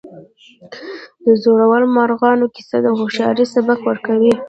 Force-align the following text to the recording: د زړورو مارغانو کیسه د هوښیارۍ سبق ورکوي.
د 1.25 1.27
زړورو 1.43 1.87
مارغانو 1.95 2.45
کیسه 2.55 2.77
د 2.81 2.87
هوښیارۍ 2.97 3.45
سبق 3.55 3.79
ورکوي. 3.89 4.31